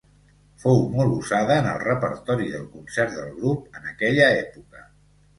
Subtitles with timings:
[0.61, 4.83] Fou molt usada en el repertori del concert del grup en aquella època.